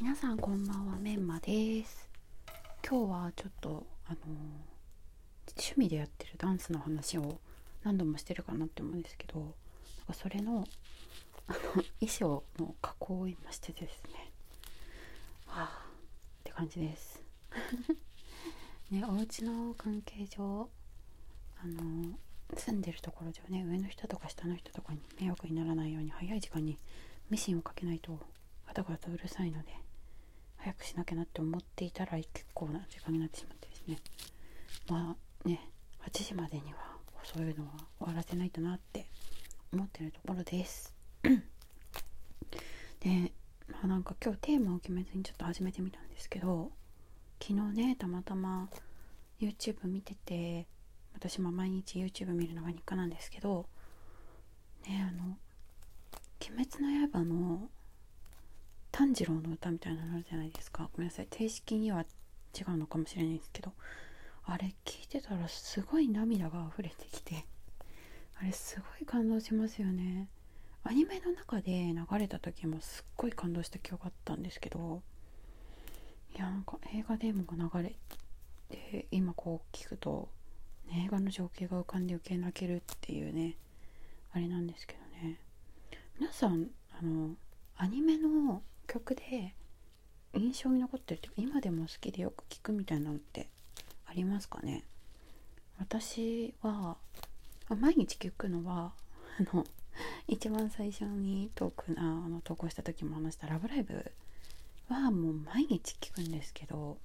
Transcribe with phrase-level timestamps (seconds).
[0.00, 2.08] 皆さんこんばんはメンマです。
[2.88, 4.18] 今日はちょっとあの
[5.56, 7.40] 趣味でやってるダンスの話を
[7.82, 9.48] 何度もしてるかなって思うんですけどなん
[10.06, 10.64] かそれの
[11.48, 11.58] あの
[11.98, 14.30] 衣装の加工を今しててですね。
[15.46, 17.20] はあって感じです。
[18.92, 20.70] ねお家の関係上
[21.60, 22.16] あの
[22.56, 26.78] 住んでるところではね上の人とか下の人とかに迷惑にならないように早い時間に
[27.30, 28.16] ミシンをかけないと
[28.68, 29.87] ガタガタうるさいので
[30.68, 33.98] 早くしなきゃなって思っていたら結構な時間になってしまってですね。
[34.90, 35.70] まあね
[36.06, 36.78] 8時までには
[37.24, 39.06] そういうのは終わらせないとなって
[39.72, 40.94] 思ってるところです。
[43.00, 43.32] で
[43.68, 46.70] まあなんか今日テーマを決めずにちょっと始めてみたんですけど
[47.42, 48.68] 昨日ねたまたま
[49.40, 50.66] YouTube 見てて
[51.14, 53.64] 私も毎日 YouTube 見るのが日課なんですけど
[54.86, 55.38] ねあの
[56.46, 57.70] 「鬼滅の刃」の
[58.98, 60.90] 炭治郎の歌みたいなのあるじゃないですか。
[60.92, 61.28] ごめんなさい。
[61.30, 62.00] 正式には
[62.52, 63.72] 違うのかもしれないんですけど。
[64.44, 67.44] あれ聞いてたらすごい涙が溢れてきて。
[68.40, 70.26] あれすごい感動しますよね。
[70.82, 75.00] アニメの中で流れた時もすっごい感動した記憶があったんですけど。
[76.34, 77.94] いやなんか映画でも流れ
[78.68, 80.28] て今こう聞くと、
[80.90, 83.54] ね、映画の情景が浮かんで余計泣けるっていうね
[84.32, 85.38] あれなんですけどね。
[86.18, 86.66] 皆さん
[87.00, 87.36] あの
[87.76, 89.54] アニメの曲で
[90.34, 93.48] 印象に残ってるって今でも好きでよく聞くみたいなのって
[94.06, 94.82] ありますかね？
[95.78, 96.96] 私は
[97.68, 98.92] 毎日聞くのは
[99.52, 99.64] あの
[100.26, 104.12] 一番最初にトークあの投稿した時も話した「ラブライブ!」
[104.88, 106.98] はもう毎日聞くんですけど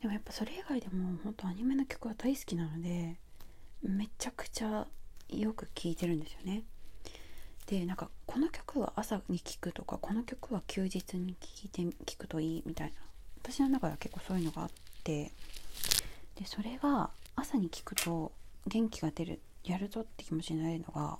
[0.00, 3.16] でもやっぱそれ以外でも本当アニメの曲は大好きなので
[3.82, 4.86] めちゃくちゃ
[5.28, 6.64] よく聴いてるんですよね。
[7.72, 12.92] でなんかこの曲は朝に聴くとかこの曲は休日に聴いて聴くといいみたいな。
[13.42, 14.68] 私の中では結構そういうのがあっ
[15.02, 15.32] て。
[16.36, 18.30] でそれが朝に聴くと
[18.66, 21.18] 元気が出るやるぞって気持ちになれるのが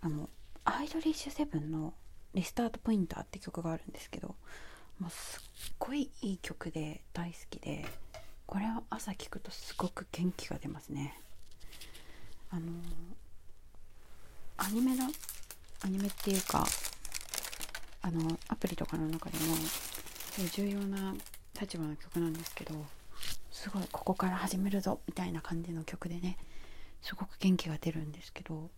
[0.00, 0.28] あの
[0.64, 1.92] アイドリッシュセブンの
[2.34, 4.36] 「リスタートポインター」って曲があるんですけど
[5.00, 5.40] もうす
[5.70, 7.84] っごいいい曲で大好きで
[8.46, 11.20] これを朝聴くとすごく元気が出ますね。
[12.50, 12.70] あの
[14.56, 15.10] アニメの
[15.84, 16.66] アニメっていうか
[18.00, 19.54] あのアプリとかの中でも
[20.50, 21.14] 重要な
[21.60, 22.74] 立場の曲なんですけど
[23.50, 26.38] すごいここから始めるぞみたいな感じの曲でね
[27.02, 28.70] すごく元気が出るんですけど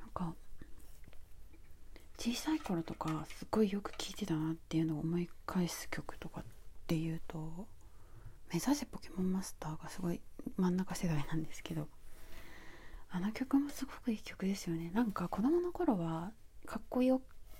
[0.00, 0.34] なんか
[2.18, 6.44] 小さい頃とかすごいよく聴いてたなっていうのを思い返す曲とかっ
[6.86, 7.66] ていうと
[8.52, 10.20] 「目指せポケモンマスター」がすごい
[10.58, 11.88] 真ん中世代なんですけど
[13.14, 14.90] あの曲もすごくいい曲ですよね。
[14.94, 16.32] なんか子供の頃は
[16.64, 17.12] かっこい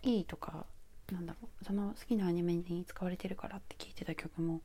[0.03, 0.67] いとか
[1.13, 4.63] なんだろうその好きなアニメに使われてるからって聴いてた曲も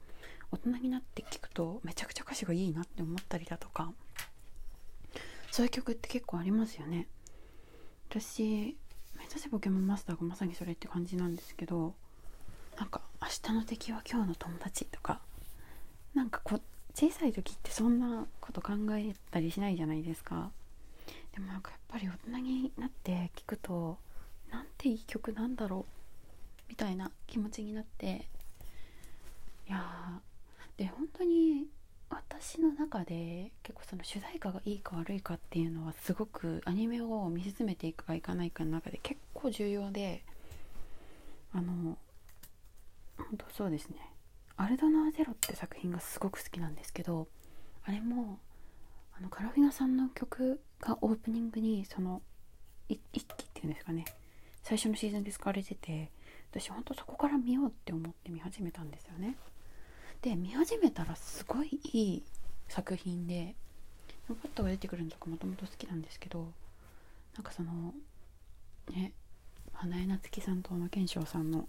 [0.51, 3.91] 大人になって聴くとめちゃくちゃ歌詞がいいなって思ったりだとか
[5.51, 7.07] そういう曲って結構ありますよね。
[8.09, 8.77] 私
[9.17, 11.95] 目指せポケモンマスターがまさにそれって感じなんですけど
[12.77, 15.19] なんか「明日の敵は今日の友達」とか
[16.13, 16.61] なんかこ
[16.93, 20.51] 小さい時ってそんなこと考えたりしないじゃないですか。
[21.37, 23.99] でもなんかやっぱり大人になって聞くと
[24.49, 28.27] なんていい曲なんだろうみたいな気持ちになって
[29.67, 30.19] いや
[30.77, 31.67] で本当に
[32.09, 40.23] 私の中で結構その主題歌がいいか悪いかっていうのはすごくアニメを見進めていくかいかないかの中で結構重要で
[41.53, 41.99] あの
[43.15, 43.97] 本当そうですね
[44.57, 47.27] 「アルドナーゼロ」って作品がすごく好きなんですけど
[47.83, 48.39] あれも
[49.17, 52.21] あのカラフィナさんの曲がオープニングにその
[52.87, 54.05] 一期っていうんですかね。
[54.63, 56.11] 最初のシーズンで使われてて
[56.51, 59.35] 私ほんとそこから見ようって思って見始めたんですよね。
[60.21, 62.23] で見始めたらすごいいい
[62.67, 63.55] 作品で
[64.27, 66.51] パットが出てくるのとかもともと好きなんですけど
[67.35, 67.93] なんかその
[68.91, 69.13] ね
[69.73, 71.67] 花江夏樹さんと小野賢章さんの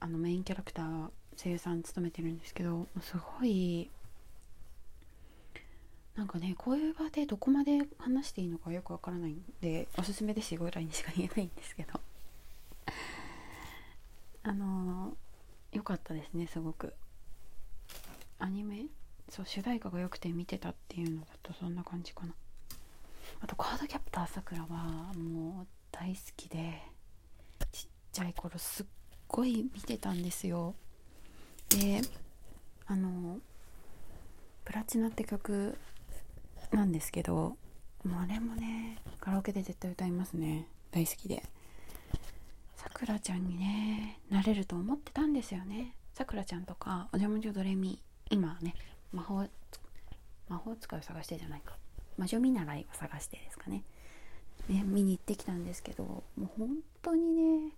[0.00, 3.90] あのメインキャラクター声優さん務めてるんですけどすごい
[6.16, 12.00] なんかねこういう場でどこまで話していいのかよくわからないんでおすすめですぐらいにしか言えないんですけど。
[14.44, 15.16] あの
[15.72, 16.94] 良かったですねすごく。
[18.38, 18.86] アニメ？
[19.28, 22.34] そう主題歌が良くて見てたっていうのだとそんな感じかな。
[23.40, 26.82] あとカードキャプターさくらはもう大好きで
[27.72, 28.86] ちっちゃい頃すっ
[29.26, 30.74] ごい見てたんですよ。
[31.70, 32.02] で
[32.86, 33.40] あの
[34.64, 35.76] 「プラチナ」って曲
[36.72, 37.56] なんですけど
[38.04, 40.66] もうあれもねカラオケで絶対歌いますね。
[40.90, 41.42] 大好きで。
[42.76, 45.94] さくらちゃんにねなれると思ってたんですよね。
[46.12, 47.98] さくらちゃんとかおじゃまじょドレミ
[48.30, 48.74] 今ね
[49.12, 49.46] 魔法
[50.48, 51.76] 魔法使いを探してじゃないか。
[52.18, 53.82] 魔女見習いを探してですかね。
[54.68, 56.68] ね見に行ってきたんですけどもう本
[57.02, 57.72] 当にね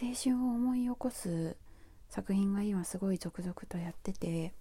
[0.00, 1.56] 青春を思い起こす
[2.08, 4.52] 作品が今すごい続々とやってて。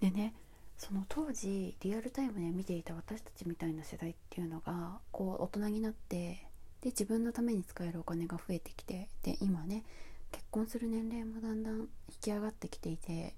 [0.00, 0.34] でね
[0.78, 6.46] その当時リアルタイムで見ていた私たちみたいな世代っていうのがこう大人になって
[6.82, 9.84] で自分のために使えるお金が増えてきてで今ね
[10.32, 11.88] 結婚する年齢もだんだん引
[12.20, 13.34] き上がってきていて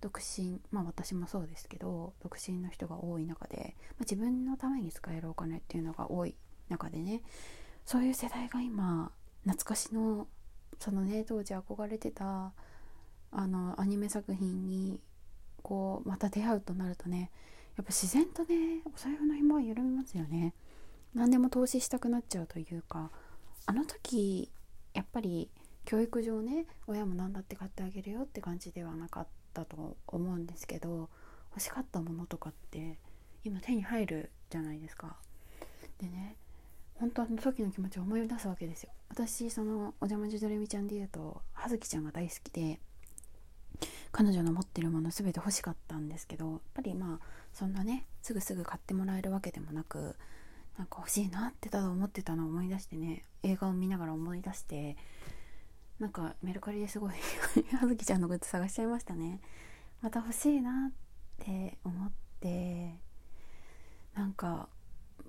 [0.00, 6.34] 独身まあ私もそうですけど独身の人が多い中で、まあ、自分のために使えるお金っていうのが多い
[6.68, 7.22] 中でね
[7.84, 9.12] そういう世代が今
[9.44, 10.26] 懐かしの
[10.78, 12.52] そのね当時憧れてた
[13.32, 14.98] あのアニメ作品に
[15.70, 17.30] こうまた出会うとなるとね
[17.76, 20.52] やっぱ自然とねお財布の紐は緩みますよね
[21.14, 23.12] 何でも投資したくなっちゃうというか
[23.66, 24.50] あの時
[24.94, 25.48] やっぱり
[25.84, 31.08] 教育上ね親も何だって買ってあげるよって感じではなかったと思うんですけど
[31.52, 32.98] 欲しかったものとかって
[33.44, 35.14] 今手に入るじゃないですか。
[35.98, 36.34] でね
[36.94, 38.90] 本当あの時の気持ちを思い出すわけですよ。
[39.08, 42.80] 私そのお邪魔女ドレミちゃんで言うと葉月ちゃんが大好きで
[44.12, 50.16] 彼女の持ってるもの全て欲しかったんですけどやっぱりまあそんなねすぐすぐ買ってもらえるわけでもなく
[50.78, 54.96] なんか欲しいなってただ思ってたのを思い出してね映画を見ながら思い出して
[55.98, 57.12] なんかメルカリですごい
[57.78, 59.40] 葉月ちゃんのグッズ探しちゃいましたね。
[60.00, 60.92] また欲しいなっ
[61.38, 62.10] て思っ
[62.40, 62.98] て
[64.14, 64.70] なんか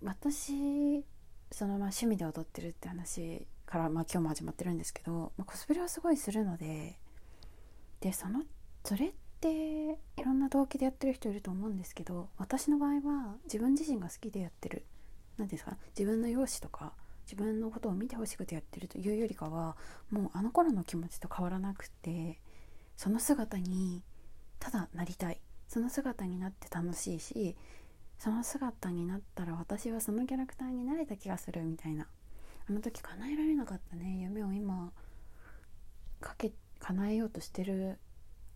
[0.02, 1.06] 私
[1.52, 6.98] そのまあ趣味で踊ってるって話から、まあ、今日も始まってるんですけど、まあ、コスプレはすごいするので
[8.00, 8.44] でその
[8.84, 9.52] それって
[10.18, 14.86] いろんな動機でやってる人いると思うんですけど私の場合は自分自身が好きでやってる。
[15.38, 15.78] 何ですか？
[15.98, 16.94] 自分の容姿とか
[17.26, 19.78] 自分のことを見てほしくてやってるというよりかは
[20.10, 22.40] もうあの頃の気持ちと変わらなくて
[22.98, 24.04] その姿に
[24.60, 25.40] ただなりたい。
[25.68, 27.56] その姿になって楽しいし
[28.20, 32.08] その姿になったら私はそのキャラクターになれた気がするみたいな。
[32.70, 34.20] あの時叶えられなかったね。
[34.22, 34.92] 夢を今
[36.20, 37.98] かけ叶えようとしてる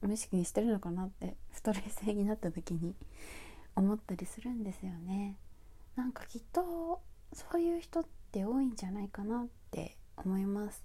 [0.08, 2.96] 無意識にしてるのかなってふと冷静になった時に
[3.76, 5.38] 思ったりするんですよね。
[5.96, 7.02] なんかきっと
[7.34, 10.84] そういう人って多いんじゃないかなって思います。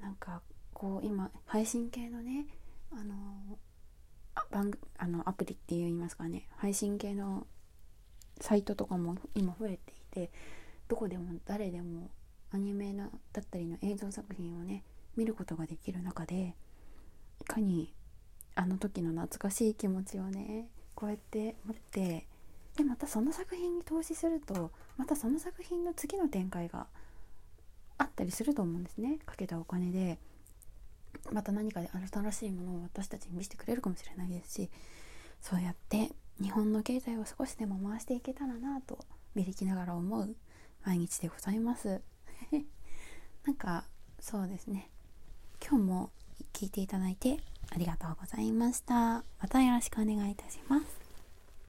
[0.00, 0.42] なんか
[0.72, 2.46] こう今配信系のね
[2.92, 3.14] あの
[4.50, 6.48] 番あのアプリって言いますかね。
[6.56, 7.46] 配信系の
[8.40, 10.30] サイトとかも今増えていて
[10.88, 12.10] どこでも誰でも
[12.50, 14.84] アニメのだったりの映像作品をね
[15.16, 16.54] 見ることができる中で
[17.46, 17.92] かに
[18.54, 22.26] あの時の懐かしい気持ちをねこうやって持って
[22.76, 26.86] でまたその作品に投資するとまたその作品の次の展開が
[27.98, 29.18] あったりすると思うんですね。
[29.24, 30.18] かけたお金で。
[31.30, 34.70] また何かで新しいものを私たちに見せてくれるかもしれないですし
[35.40, 36.10] そうやって
[36.42, 38.98] 日本の経済を少しでも回していけたらなと
[39.34, 40.34] 見りきながら思う
[40.84, 42.02] 毎日でございます。
[43.46, 43.84] なんか
[44.20, 44.90] そうですね。
[45.66, 46.10] 今日も
[46.52, 47.38] 聞いていただいて
[47.70, 48.94] ありがとうございました。
[48.94, 51.03] またよろしくお願いいたします。